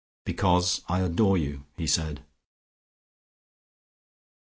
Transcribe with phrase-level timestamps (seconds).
[0.25, 2.23] "Because I adore you," he said.